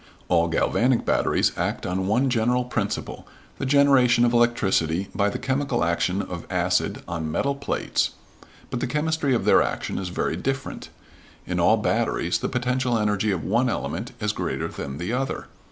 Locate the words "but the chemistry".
8.71-9.35